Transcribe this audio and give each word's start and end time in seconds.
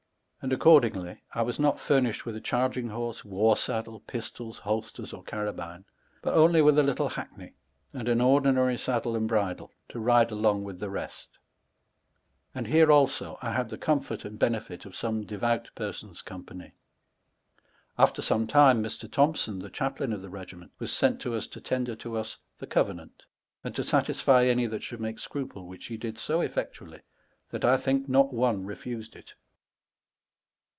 And 0.43 0.51
a^icordingly 0.53 1.19
I 1.35 1.43
was 1.43 1.59
not 1.59 1.79
furnished 1.79 2.25
with 2.25 2.35
s 2.35 2.41
charging 2.43 2.89
horee, 2.89 3.23
warre 3.23 3.55
saddle, 3.55 3.99
pistols, 3.99 4.57
holsters, 4.57 5.13
or 5.13 5.21
carabine, 5.21 5.85
but 6.23 6.33
onely 6.33 6.63
with 6.63 6.79
a 6.79 6.83
little 6.83 7.09
hackney, 7.09 7.53
and 7.93 8.09
an 8.09 8.21
ordinary 8.21 8.75
saddle 8.75 9.15
and 9.15 9.27
bridle 9.27 9.71
to 9.89 9.99
ride 9.99 10.31
along" 10.31 10.63
with 10.63 10.79
the 10.79 10.89
refit; 10.89 11.27
and 12.55 12.65
here 12.65 12.91
also 12.91 13.37
I 13.43 13.51
had 13.51 13.69
the 13.69 13.77
comlbrt 13.77 14.25
and 14.25 14.39
benefit 14.39 14.83
ot" 14.83 14.95
some 14.95 15.27
devout 15.27 15.69
persons' 15.75 16.23
company. 16.23 16.73
After 17.99 18.23
some 18.23 18.47
time, 18.47 18.81
Mr. 18.81 19.11
Thompson, 19.11 19.59
the 19.59 19.69
diaplaine 19.69 20.11
of 20.11 20.23
the 20.23 20.29
regiment, 20.31 20.71
was 20.79 20.91
sent 20.91 21.21
to 21.21 21.35
us, 21.35 21.45
to 21.45 21.61
tender 21.61 21.95
to 21.97 22.17
us 22.17 22.39
the 22.57 22.65
Cove 22.65 22.95
nant,' 22.95 23.25
and 23.63 23.75
to 23.75 23.83
satisfie 23.83 24.45
any 24.49 24.65
that 24.65 24.81
should 24.81 25.01
make 25.01 25.19
scruple, 25.19 25.67
which 25.67 25.85
he 25.85 25.97
did 25.97 26.17
so 26.17 26.41
effectually, 26.41 27.01
that 27.51 27.63
I 27.63 27.77
think 27.77 28.09
not 28.09 28.33
one 28.33 28.65
refuseil 28.65 29.15
it. 29.17 29.35